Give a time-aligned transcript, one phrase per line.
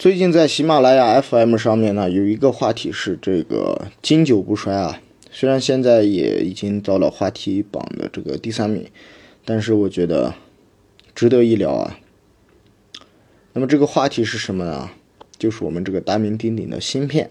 [0.00, 5.02] 最近在喜马拉雅 FM 上面呢，有一个话题是这个经久不衰啊。
[5.30, 8.86] 虽然现在也已经到了话题榜的这个第三名，
[9.44, 10.32] 但是我觉得
[11.14, 11.98] 值得一聊啊。
[13.52, 14.88] 那么这个话题是什么呢？
[15.36, 17.28] 就是我们这个大名鼎鼎的芯片。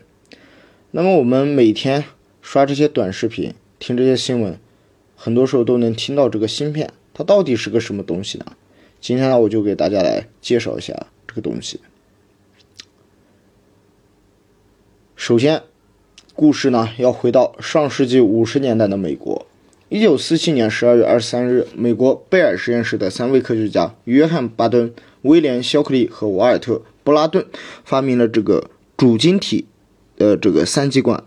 [0.91, 2.04] 那么我们每天
[2.39, 4.59] 刷这些短视频，听这些新闻，
[5.15, 8.45] 很多时候都能听到这个芯片，它到底是个什么东西呢？
[9.01, 11.79] 今天呢，我就给大家来介绍一下这个东西。
[15.29, 15.61] 首先，
[16.33, 19.46] 故事呢要回到上世纪五十年代的美国。
[19.88, 27.46] 一九四七年十二月二十三日，美国贝尔实验室的三位科学家约翰·巴顿、威廉·肖克利和瓦尔特·布拉顿
[27.86, 29.65] 发明了这个主晶体
[30.18, 31.24] 的这个三极管。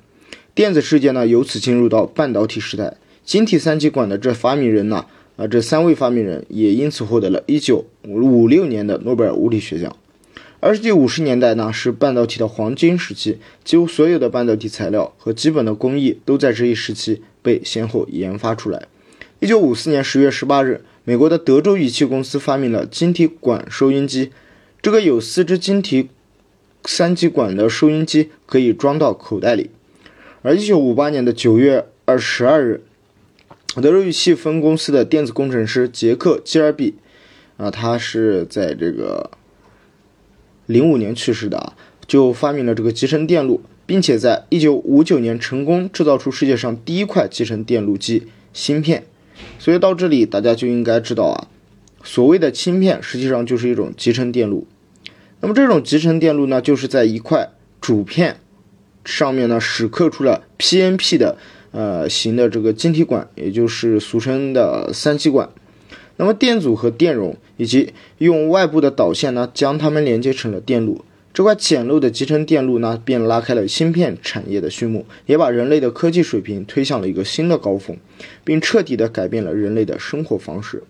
[0.52, 2.96] 电子世界呢由此进入到半导体时代。
[3.22, 5.06] 晶体三极管的这发明人呢？
[5.36, 9.96] 啊，这三位发明人也因此获得了1956年的诺贝尔物理学奖。
[10.64, 18.86] 二十世纪五十年代呢，是半导体的黄金时期，几乎所有的半导体材料和基本的工艺都在这一时期被先后研发出来。
[19.40, 24.30] 一九五四年十月十八日，美国的德州仪器公司发明了晶体管收音机，
[24.80, 26.10] 这个有四只晶体
[26.84, 29.70] 三极管的收音机可以装到口袋里。
[30.42, 32.84] 而一九五八年的九月二十二日。
[33.74, 36.94] 德州仪器分公司的电子工程师杰克·基尔比，
[37.56, 39.30] 啊，他是在这个
[40.66, 41.74] 零五年去世的啊，
[42.06, 49.04] 就发明了这个集成电路，并且在一九五九年成功制造出世界上第一块集成电路机芯片。
[49.58, 51.48] 所以到这里，大家就应该知道啊，
[52.02, 54.66] 所谓的芯片实际上就是一种集成电路。
[55.40, 58.36] 那么这种集成电路呢，就是在一块主片
[59.04, 61.36] 上面呢，蚀刻出了 PNP 的。
[61.74, 65.48] 呃，型的这个晶体管，也就是俗称的三极管。
[66.22, 71.04] 那么电阻和电容，以及用外部的导线呢，将它们连接成了电路。
[71.34, 77.96] 这块简陋的集成电路呢，便拉开了芯片产业的序幕，也把人类的科技水平推向了一个新的高峰，
[78.44, 80.84] 并彻底的改变了人类的生活方式。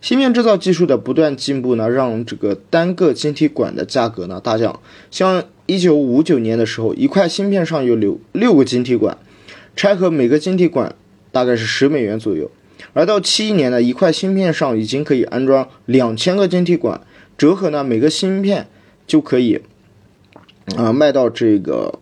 [0.00, 4.80] 芯片制造技术的不断进步呢，让这个单个晶体管的价格呢大降。
[5.10, 9.18] 像一九五九年的时候，一块芯片上有六六个晶体管。
[9.76, 10.94] 拆合每个晶体管
[11.30, 12.50] 大概是十美元左右，
[12.96, 17.02] 而到七一年呢，一块芯片上已经可以安装两千个晶体管，
[17.36, 18.68] 折合呢每个芯片
[19.06, 19.60] 就可以
[20.78, 22.00] 啊卖到这个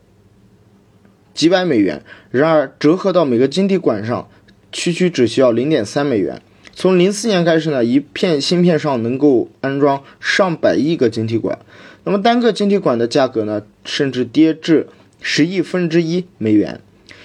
[1.34, 2.00] 几百美元。
[2.31, 4.28] 然而折合到每个晶体管上，
[4.71, 6.41] 区区只需要零点三美元。
[6.72, 11.59] 从零四年开始呢，一片芯片上能够安装上百亿个晶体管，
[12.04, 14.87] 那么单个晶体管的价格呢，甚至跌至
[15.21, 16.81] 十亿分之一美元。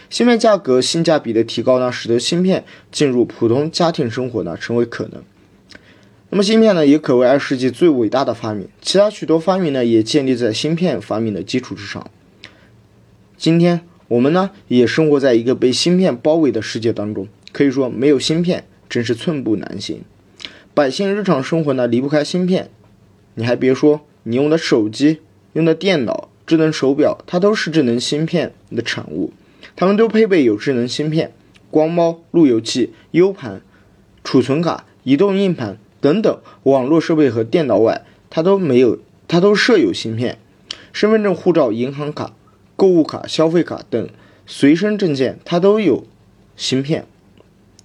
[0.10, 5.22] 芯片价格性价比的提高呢，使得芯片进入普通家庭生活呢成为可能。
[6.32, 8.68] 那么芯片呢，也可谓二十世纪最伟大的发明。
[8.82, 12.10] 其他许多发明呢，也建立在芯片发明的基础之上。
[13.38, 20.02] 今天我们呢，也生活在一个被芯片包围的世界当中，可以说没有芯片真是寸步难行。
[20.74, 22.70] 百姓日常生活呢，离不开芯片。
[23.36, 25.20] 你还别说，你用的手机、
[25.54, 29.32] 用的电脑、智能手表，它都是智能芯片的产物。
[29.80, 31.32] 它们都配备有智能芯片、
[31.72, 33.62] 光猫、路由器、U 盘、
[34.26, 40.38] 储存卡、移动硬盘等等网络设备和电脑外，它都没有，它都设有芯片。
[40.92, 42.34] 身份证、护照、银行卡、
[42.76, 44.10] 购物卡、消费卡等
[44.46, 46.06] 随身证件，它都有
[46.58, 47.08] 芯片。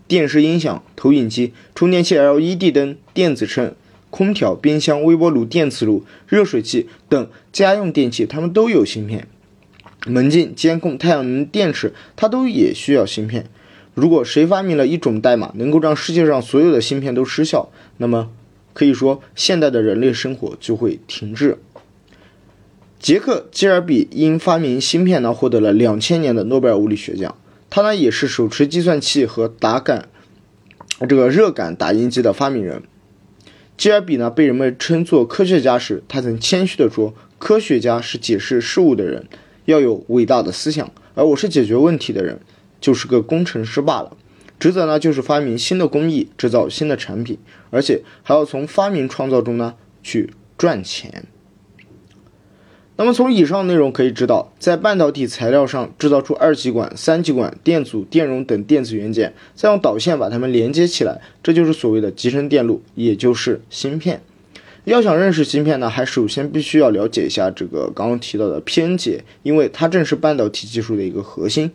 [0.08, 3.72] 电视、音响、投影机、充电器、LED 灯、电子秤、
[4.10, 9.28] 空调、冰箱、微波炉、电磁炉、热水器等家用电器，它们都有芯片。
[10.06, 13.46] 门禁、监控、太阳能电池，它都也需要芯片。
[13.94, 18.30] 如果谁发明了一种代码，能够让世界上所有的芯片都失效，那么
[18.72, 21.58] 可以说现代的人类生活就会停滞。
[22.98, 27.36] 杰克·基尔比因发明芯片呢，获得了两千年的诺贝尔物理学奖。
[27.70, 30.08] 他呢，也是手持计算器和打感
[31.08, 32.82] 这个热感打印机的发明人。
[33.76, 39.26] 基尔比呢，被人们称作科学家时，他曾谦虚地说：“科学家是解释事物的人。”
[39.64, 42.38] 要有伟大的思想，而我是解决问题的人，
[42.80, 44.16] 就是个工程师罢了。
[44.58, 47.38] 职责呢，就是发明新的工艺，制造新的产品，
[47.70, 51.24] 而且还要从发明创造中呢去赚钱。
[52.96, 64.22] 那么从以上内容可以知道，在半导体材料上制造出二极管、三极管、电阻、电容等电子元件，再用导线把它们连接起来，这就是所谓的集成电路，也就是芯片。
[64.92, 71.70] 要想认识芯片呢，还首先必须要了解一下这个刚刚提到的偏解，因为它正是半导体技术的一个核心。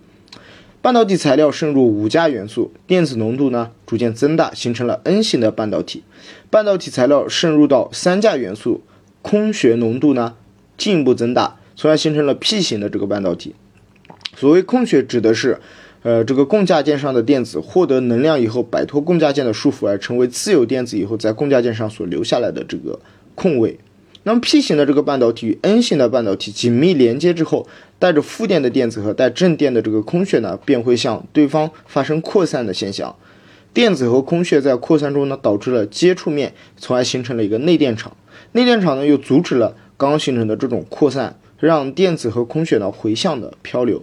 [0.81, 6.03] 半导体材料渗入五价元素，电子浓度呢逐渐增大，形成了 N 型的半导体。
[6.49, 8.83] 半导体材料渗入到三价元素，
[9.21, 10.35] 空穴浓度呢
[10.77, 13.55] 进一步增大，从而形成了 P 型的这个半导体。
[14.37, 15.59] 所谓空穴，指的是，
[16.01, 22.99] 呃，这个共价键上的电子获得能量以后，摆脱共价键的束缚，而成为自由电子以后，在共价键上所留下来的这个
[23.35, 23.77] 空位。
[24.23, 27.67] 那么 P 型的这个半导体与 N 型的半导体紧密连接之后，
[27.97, 33.15] 带着负电的电子和带正电的这个空穴呢，便会向对方发生扩散的现象。
[33.73, 38.15] 电子和空穴在扩散中呢，导致了接触面，从而形成了一个内电场。
[38.53, 44.01] 内电场呢，又阻止了刚刚形成的这种扩散，让电子和空穴呢回向的漂流。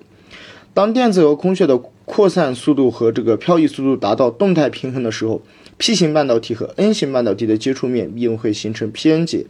[0.77, 5.41] 当电子和空穴的扩散速度和这个漂移速度达到动态平衡的时候
[5.79, 9.47] ，P 型半导体和 N 型半导体的接触面便会形成 P-N 结。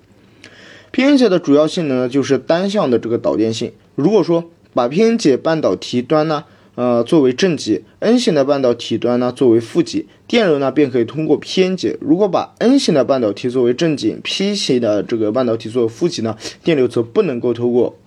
[0.93, 3.73] P-N 结的主要性能呢，就是单向的这个导电性。
[3.97, 6.45] 如果说把 P-N 结半导体端呢，
[6.77, 11.99] 呃，作为正极，N 型的半导体端呢作为负极，电流呢便可以通过 P-N 结。
[12.01, 17.99] 如果把 N 型的半导体作为正极，P 型的这个半导体作为负极呢，电流则不能够通过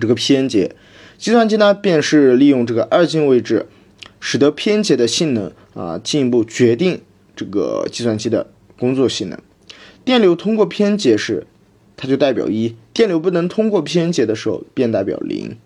[0.00, 0.74] 这个 P-N 结。
[1.18, 3.66] 计算机呢，便是利用这个二进位置，
[4.20, 7.00] 使得偏结的性能啊，进一步决定
[7.34, 8.46] 这个计算机的
[8.78, 9.36] 工作性能。
[10.04, 11.46] 电流通过 P-N 结时，
[11.96, 15.58] 它就代表一；电流不能通过 P-N 结的时候，便代表零。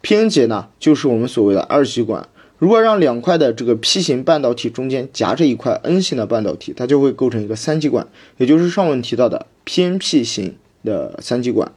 [0.00, 2.28] P-N 结呢，就是我们所谓的二极管。
[2.58, 10.54] 如果让两块的这个 P 型半导体中间夹着一块 N 型的半导体，它就会构成一个三极管，也就是上文提到的 P-N-P 型
[10.84, 11.72] 的三极管。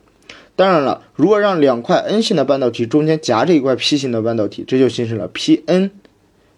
[0.56, 5.92] 当然了，如果让两块 N 型的半导体中间夹着一块 P 型的半导体，这就形成了 P-N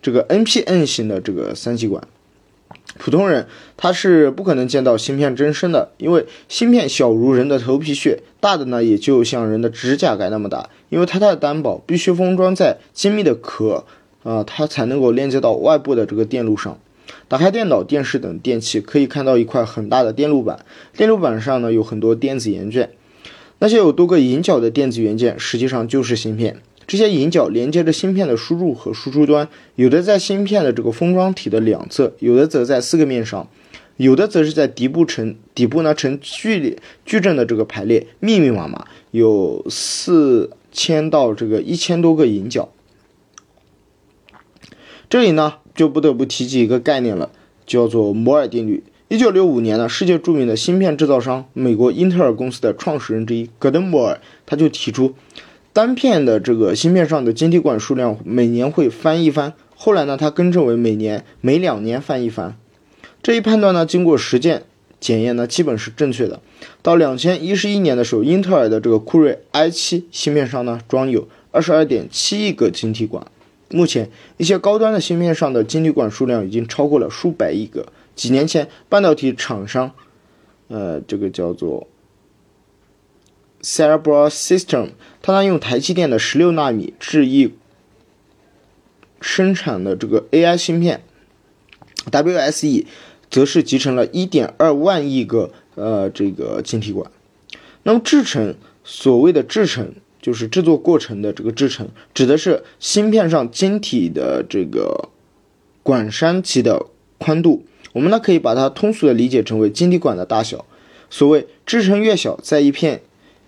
[0.01, 2.05] 这个 N-P-N 型的这个三极管。
[2.99, 3.47] 普通人
[3.77, 10.69] 他是不可能见到芯片真身的，因为芯片小如人的头皮屑，大的呢也就像人的指甲盖那么大。
[10.89, 13.85] 因为它太单薄，必须封装在精密的壳
[14.23, 16.77] 啊，它才能够连接到外部的这个电路上。
[17.27, 20.63] 打开电脑、电视等电器，可以看到一块很大的电路板，
[20.95, 22.91] 电路板上呢有很多电子元件。
[23.63, 26.57] 那些有多个引脚的电子元件，实际上就是芯片。
[26.85, 33.47] 这些引脚连接着芯片的输入和输出端，有的在芯片的这个封装体的两侧，有的则在四个面上，
[33.95, 42.67] 有的则是在底部呈底部呢呈矩列矩阵的这个排列，密密麻麻，有四千到这个一千多个引脚。
[45.09, 47.31] 这里呢就不得不提及一个概念了，
[47.65, 48.83] 叫做摩尔定律。
[49.09, 55.13] 一九六五年呢，世界著名的芯片制造商美国英特尔公司的创始人之一戈登·摩尔，他就提出，
[55.73, 59.53] 单片的这个芯片上的晶体管数量每年会翻一番。
[59.75, 62.55] 后来呢，他更正为每年每两年翻一番。
[63.21, 64.63] 这一判断呢，经过实践
[65.01, 66.39] 检验呢，基本是正确的。
[66.81, 73.27] 到两千一十一年的时候，英特尔的这个酷睿 i 七芯片上呢，装有二十二点七亿个晶体管。
[73.69, 77.85] 目前，一些高端的芯片上的晶体管数量已经超过了数百亿个。
[78.15, 79.91] 几年前，半导体厂商，
[80.67, 81.87] 呃，这个叫做
[83.61, 87.53] Cerebral System，它呢用台积电的十六纳米制艺
[89.19, 91.01] 生产的这个 AI 芯片
[92.11, 92.85] WSE，
[93.29, 97.09] 则是集成了一点二万亿个呃这个晶体管。
[97.83, 105.09] 那么制程，所谓的制程就是制作过程的这个制程，指的是芯片上晶体的这个
[105.81, 106.85] 管栅级的
[107.17, 107.65] 宽度。
[107.93, 110.65] 我们呢可以把它通俗的理解成为晶体管的大小。
[111.09, 113.01] 所谓制程越小，在一片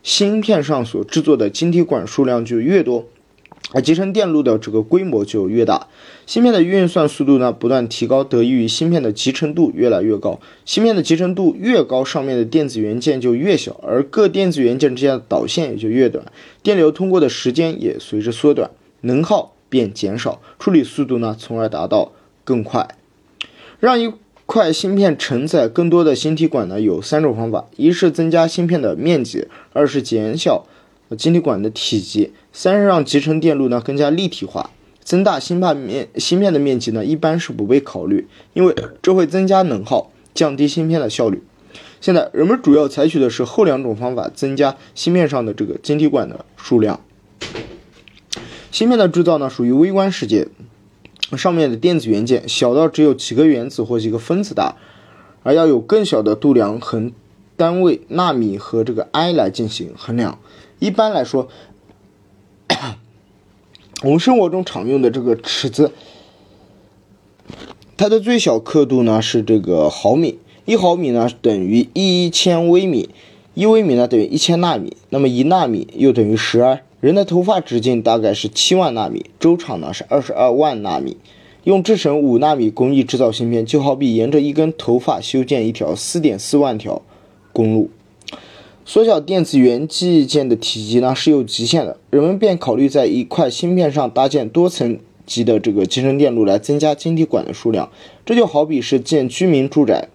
[0.04, 3.06] 芯片上所制作的晶体管数量就越多，
[3.74, 5.88] 而集成电路的这个规模就越大。
[6.28, 10.40] 芯片的运算速度呢不断提高，得益于芯片的集成度越来越高。
[10.64, 16.24] 芯片的集成度越高，上面的电子元件就越小，而各电子元件之间的导线也就越短，
[16.62, 18.70] 电流通过的时间也随之缩短，
[19.02, 22.12] 能耗便减少，处理速度呢从而达到
[22.44, 22.88] 更快，
[23.80, 24.14] 让一。
[24.56, 30.66] 块芯片承载更多的晶体管呢，有三种方法：一是增加芯片的面积，二是减小
[31.18, 34.70] 晶体管的体积，三是让集成电路呢更加立体化。
[35.04, 41.44] 增大芯片面芯片的面积呢，一般是不被考虑，因为这会增加能耗，降低芯片的效率。
[42.00, 47.02] 现在人们主要采取的是后两种方法，增加芯片上的这个晶体管的数量。
[48.72, 50.48] 芯片的制造呢，属于微观世界。
[51.32, 54.76] 上面的电子元件小到只有几个原子或几个分子大，
[55.44, 57.12] 而要有更小的度量衡
[57.58, 60.38] 单位纳米和这个埃来进行衡量。
[60.80, 61.48] 一般来说，
[64.04, 65.92] 我们生活中常用的这个尺子，
[67.98, 73.10] 它的最小刻度呢是这个毫米，一毫米呢等于一千微米，
[73.54, 76.82] 一微米呢等于一千纳米，那么一纳米又等于十二。
[77.06, 81.18] 人的头发直径大概是七万纳米，周长呢是二十二万纳米。
[81.64, 87.04] 用制成五纳米工艺制造芯片，就好比沿着一根头发修建一条四点四万条
[87.54, 87.92] 公路。
[88.86, 94.98] 缩小电子元器件的体积呢是有极限的，人们便考虑在一块芯片上搭建多层
[95.28, 97.92] 级的这个集成电路来增加晶体管的数量。
[98.26, 100.10] 这就好比是建居民住宅，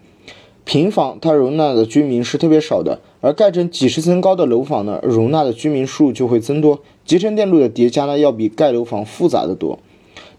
[0.63, 6.79] 平房它容纳的居民是特别少的，而盖成几十层高的楼房呢，容纳的居民数就会增多。
[7.03, 9.79] 集成电路的叠加呢要比盖楼房复杂的多，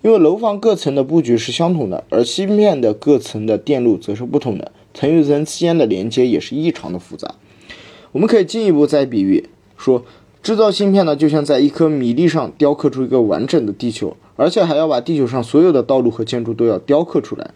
[0.00, 7.34] 因为楼房各层的布局是相同的，而芯片的各层的电路则是不同的，层与层之间的连接也是异常的复杂。
[8.12, 10.04] 我们可以进一步再比喻说，
[10.42, 17.50] 制造芯片呢，就像在一颗米粒上雕刻出一个完整的地球，而且还要把地球上所有的道路和建筑都要雕刻出来。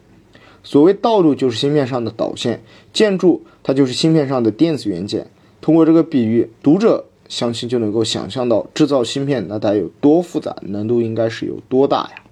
[0.67, 2.61] 所谓道路就是芯片上的导线，
[2.93, 5.29] 建筑它就是芯片上的电子元件。
[5.61, 12.25] 通过这个比喻，读者相信就能够想象到制造芯片那得有多复杂，难度应该是有多大呀。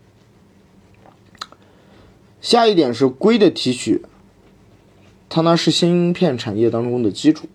[2.40, 4.02] 下一点是硅的提取，
[5.28, 7.46] 它呢是芯片产业当中的基础。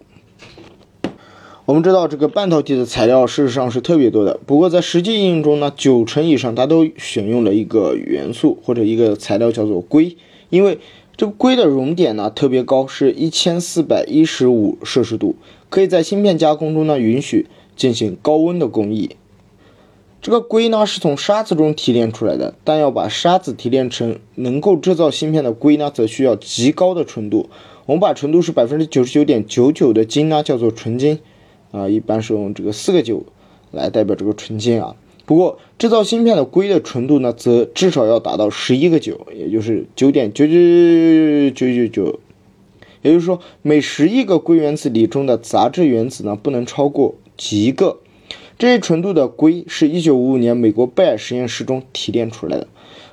[1.65, 10.15] 我们知道这个半导体的材料事实上是特别多的，不过在实际应用中呢，九成以上它都选用了一个元素或者一个材料叫做硅，
[10.49, 10.79] 因为
[11.15, 15.35] 这个硅的熔点呢特别高，是一千四百一十五摄氏度，
[15.69, 19.15] 可以在芯片加工中呢允许进行高温的工艺。
[20.21, 27.49] 这个硅呢是从沙子中提炼出来的，但要把沙子提炼成能够制造芯片的硅呢，则需要极高的纯度。
[27.85, 31.19] 我们把纯度是百分之九十九点九九的金呢叫做纯金。
[31.71, 33.23] 啊，一般是用这个四个九
[33.71, 34.95] 来代表这个纯金啊。
[35.29, 40.53] 不过制造芯片的硅的纯度呢，则至少要达到十一个九，也就是九点九九
[41.53, 42.19] 九九九。
[43.03, 47.99] 也就是说，每十亿个硅原子里中的杂质原子呢，不能超过几个。
[48.57, 52.67] 这些纯度的硅是一九五五年美国贝尔实验室中提炼出来的。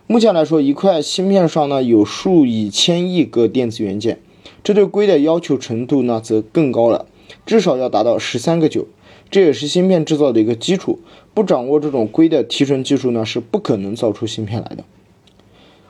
[0.06, 4.18] 目前来说，一块芯片上呢有数以千亿个电子元件，
[4.64, 7.04] 这对硅的要求程度呢则更高了。
[7.44, 8.87] 至少要达到十三个九，
[9.30, 11.00] 这也是芯片制造的一个基础。
[11.35, 14.85] 不掌握这种硅的提纯技术呢，是不可能造出芯片来的。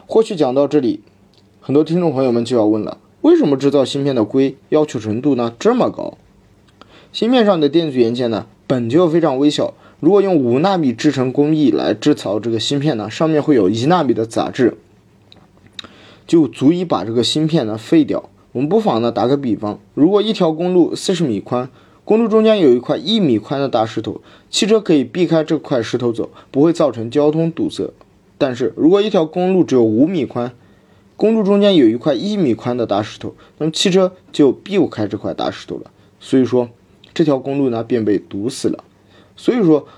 [0.06, 1.00] 或许讲到这里，
[1.60, 6.16] 很多听众朋友们就要问了：为什么制造芯片的硅要求纯度呢这么高？
[7.12, 14.76] 芯片上的电子元件呢本就非常微小，如果用五纳米制成工艺来制造这个芯片呢，上面会有一纳米的杂质，
[16.26, 18.28] 就足以把这个芯片呢废掉。
[18.52, 21.68] 我们不妨呢打个比方，如果一条公路四十米宽，
[22.06, 27.90] 公路中间有一块一米宽的大石头，汽车可以避开这块石头走，不会造成交通堵塞。
[28.38, 30.52] 但是如果一条公路只有五米宽，
[31.16, 35.90] 公路中间有一块一米宽的大石头，那么汽车就避不开这块大石头了。
[36.20, 36.68] 所以说，
[37.12, 38.84] 这条公路呢便被堵死了。
[39.34, 39.88] 所以说，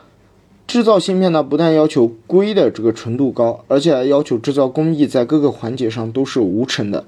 [0.67, 7.05] 制造芯片呢不但要求硅的这个纯度高，而且还要求制造工艺在各个环节上都是无尘的。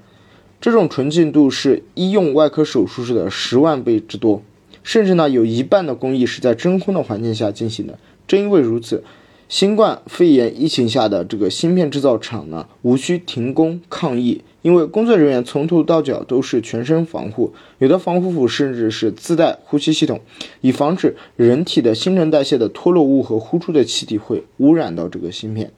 [0.59, 4.43] 这种纯净度是医用外科手术室的十万倍之多，
[4.83, 7.97] 甚至呢有一半的工艺是在真空的环境下进行的。
[8.27, 9.03] 正因为如此，
[9.49, 20.21] 新冠肺炎疫情下的这个芯片制造厂呢无需停工抗疫，因为工作人员从头到脚都是全身防护，有的防护服甚至是自带呼吸系统，
[20.61, 25.71] 以防止人体的新陈代谢的脱落物和呼出的气体会污染到这个芯片。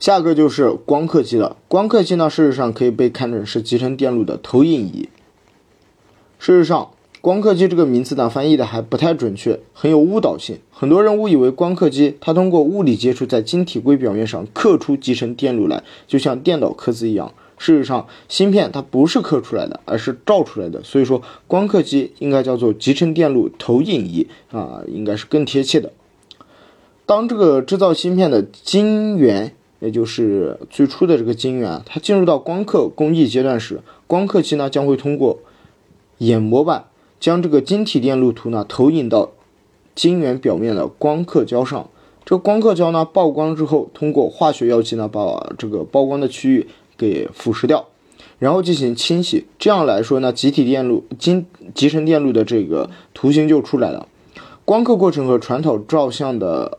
[0.00, 1.56] 下个就是光刻机了。
[1.66, 5.08] 光刻机呢，事实上可以被看成是集成电路的投影仪。
[6.38, 6.90] 事实上，
[7.20, 10.58] 光刻机这个名字呢，翻译的还不太准确，很有误导性。
[10.70, 17.34] 很多人误以为光刻机它通过物理接触在晶体硅表面上刻出集成电路来，就像电脑刻字一样。
[17.58, 20.80] 事实上，芯片它不是刻出来的，而是照出来的。
[20.84, 25.90] 所以说，光刻机应该叫做集成电路投影仪啊，应该是更贴切的。
[27.04, 29.54] 当这个制造芯片的晶圆。
[29.80, 35.38] 也就是最初的这个晶圆，它进入到光刻工艺阶段时，光刻机呢将会通过
[36.18, 36.86] 眼模板
[37.20, 39.30] 将这个晶体电路图呢投影到
[39.94, 41.88] 晶圆表面的光刻胶上。
[42.24, 46.66] 这个光刻胶呢曝光之后，通过化学药剂呢把这个曝光的区域
[46.96, 47.86] 给腐蚀掉，
[48.38, 49.46] 然后进行清洗。
[49.58, 54.08] 这样来说呢，集体电路晶集成电路的这个图形就出来了。
[54.64, 56.78] 光刻过程和传统照相的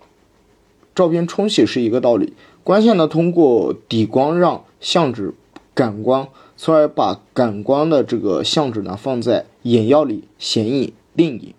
[0.93, 2.33] 照片冲洗是一个道理。
[2.63, 5.33] 光线呢，通过底光让相纸
[5.73, 11.53] 感光，从而把感光的这个相纸呢放在眼药里显影定影。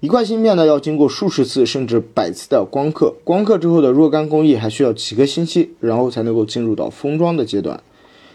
[0.00, 7.82] 一块芯片呢要经过数十次甚至百次的光刻，光刻之后的若干工艺还需要几个星期，然后才能够进入到封装的阶段。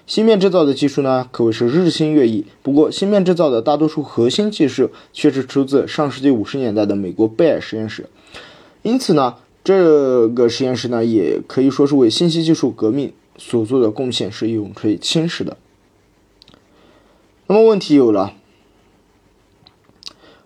[0.05, 8.09] 芯片制造的技术呢可谓是日新月异，不过芯片制造的大多数核心技术却是出自上世纪五十年代的美国贝尔实验室，
[8.83, 9.35] 因此呢。
[9.63, 15.57] 这个实验室呢，也可以说是为信息技术革命所做的贡献是永垂青史的。
[17.47, 18.33] 那么问题有了，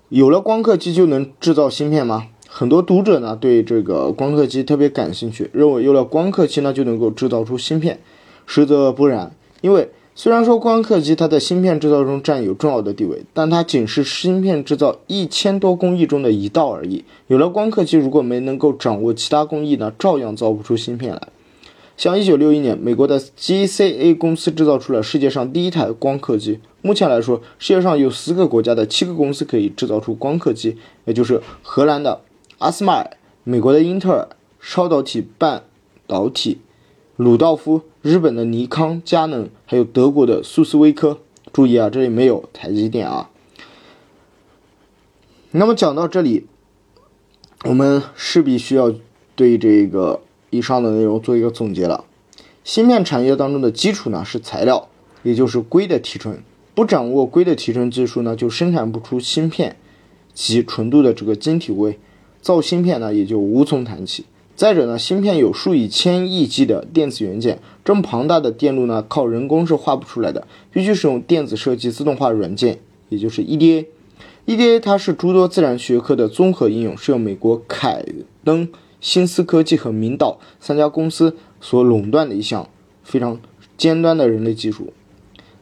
[0.10, 2.27] 有了光刻机就能制造芯片吗？
[2.48, 8.00] 很多读者呢对这个光刻机特别感兴趣，认为有了光刻机呢就能够制造出芯片，
[8.46, 9.36] 实则不然。
[9.62, 17.03] 因为虽然说光刻机它在芯片制造中占有重要的地位，但它仅是芯片制造一千多工艺中的一道而已。
[17.27, 21.29] 有了光刻机，如果没能够掌握其他工艺呢，照样造不出芯片来。
[21.98, 26.60] 像一九六一年，美国的 GCA 公司制造出了世界上第一台光刻机。
[26.84, 32.22] 目前来说，世界上有十个国家的七个公司可以制造出光刻机，也就是荷兰的。
[32.60, 34.27] 阿斯麦尔、美国的英特尔、
[34.62, 35.63] 超导体半
[36.05, 36.60] 导体、
[37.15, 41.20] 鲁道夫、日本的尼康、佳能，还有德国的苏斯威科。
[41.51, 43.29] 注意啊，这里没有台积电啊。
[45.51, 46.48] 那么讲到这里，
[47.65, 48.91] 我们势必需要
[49.36, 52.05] 对这个以上的内容做一个总结了。
[52.63, 54.88] 芯片产业当中的基础呢是材料，
[55.22, 56.41] 也就是硅的提纯。
[56.74, 59.75] 不掌握硅的提纯技术呢，就生产不出芯片
[60.34, 62.00] 及纯度的这个晶体硅。
[62.41, 64.25] 造芯片呢，也就无从谈起。
[64.56, 72.80] 再者呢，芯片有数以千亿计的电子元件，这么庞大的电路呢，靠人工是画不出来的，必须使用电子设计自动化软件，
[73.10, 73.86] 也就是 EDA。
[74.46, 78.06] EDA 它是诸多自然学科的综合应用，是由美国凯
[78.44, 78.68] 登、
[79.02, 82.70] 新思科技和明岛三家公司所垄断的一项
[83.04, 83.40] 非常
[83.76, 84.94] 尖端的人类技术。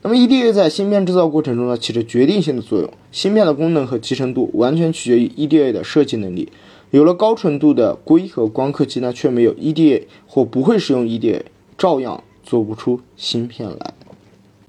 [0.02, 2.92] 那么 EDA 在芯片制造过程中呢，起着决定性的作用。
[3.12, 6.52] 芯片的功能和集成度完全取决于 EDA 的设计能力。
[6.92, 11.42] 有了高纯度的硅和光刻机呢，却没有 EDA 或不会使用 EDA，
[11.78, 13.94] 照样做不出芯片来。